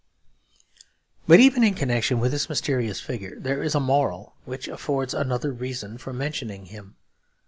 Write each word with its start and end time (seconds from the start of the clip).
But 1.27 1.39
even 1.39 1.63
in 1.63 1.75
connection 1.75 2.19
with 2.19 2.31
this 2.31 2.49
mysterious 2.49 2.99
figure 2.99 3.39
there 3.39 3.61
is 3.61 3.75
a 3.75 3.79
moral 3.79 4.33
which 4.45 4.67
affords 4.67 5.13
another 5.13 5.51
reason 5.53 5.99
for 5.99 6.11
mentioning 6.11 6.65
him. 6.65 6.95